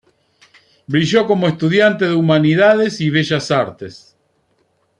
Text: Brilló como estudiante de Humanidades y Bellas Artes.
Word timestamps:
Brilló 0.87 1.27
como 1.27 1.47
estudiante 1.47 2.05
de 2.05 2.15
Humanidades 2.15 2.99
y 3.01 3.11
Bellas 3.11 3.51
Artes. 3.51 4.17